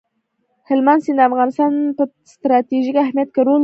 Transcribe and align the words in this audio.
هلمند 0.67 1.03
سیند 1.05 1.17
د 1.21 1.27
افغانستان 1.29 1.71
په 1.97 2.03
ستراتیژیک 2.33 2.95
اهمیت 3.03 3.29
کې 3.33 3.41
رول 3.47 3.55
لري. 3.57 3.59